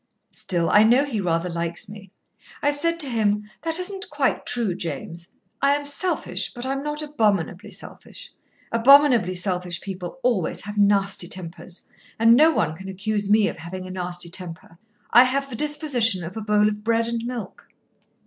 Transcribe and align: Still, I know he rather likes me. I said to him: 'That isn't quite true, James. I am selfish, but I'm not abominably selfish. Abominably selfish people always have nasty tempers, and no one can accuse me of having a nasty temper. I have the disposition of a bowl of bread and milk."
Still, 0.31 0.67
I 0.67 0.81
know 0.81 1.05
he 1.05 1.21
rather 1.21 1.47
likes 1.47 1.87
me. 1.87 2.09
I 2.63 2.71
said 2.71 2.99
to 3.01 3.07
him: 3.07 3.47
'That 3.61 3.77
isn't 3.77 4.09
quite 4.09 4.47
true, 4.47 4.73
James. 4.73 5.27
I 5.61 5.73
am 5.75 5.85
selfish, 5.85 6.55
but 6.55 6.65
I'm 6.65 6.81
not 6.81 7.03
abominably 7.03 7.69
selfish. 7.69 8.33
Abominably 8.71 9.35
selfish 9.35 9.79
people 9.79 10.19
always 10.23 10.61
have 10.61 10.75
nasty 10.75 11.27
tempers, 11.27 11.87
and 12.17 12.33
no 12.33 12.49
one 12.49 12.75
can 12.75 12.89
accuse 12.89 13.29
me 13.29 13.47
of 13.47 13.57
having 13.57 13.85
a 13.85 13.91
nasty 13.91 14.31
temper. 14.31 14.79
I 15.11 15.25
have 15.25 15.51
the 15.51 15.55
disposition 15.55 16.23
of 16.23 16.35
a 16.35 16.41
bowl 16.41 16.67
of 16.67 16.83
bread 16.83 17.07
and 17.07 17.23
milk." 17.23 17.67